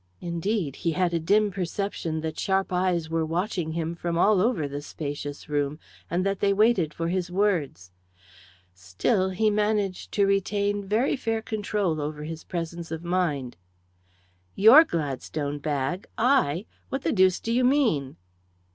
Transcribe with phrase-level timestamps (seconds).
[0.19, 4.67] Indeed, he had a dim perception that sharp eyes were watching him from all over
[4.67, 5.77] the spacious room,
[6.09, 7.91] and that they waited for his words.
[8.73, 13.57] Still, he managed to retain very fair control over his presence of mind.
[14.55, 16.07] "Your Gladstone bag!
[16.17, 16.65] I!
[16.89, 18.17] What the deuce do you mean?"